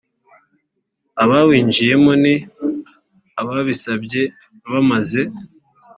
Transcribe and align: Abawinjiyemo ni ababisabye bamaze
Abawinjiyemo 1.23 2.11
ni 2.23 2.35
ababisabye 3.39 4.21
bamaze 4.71 5.21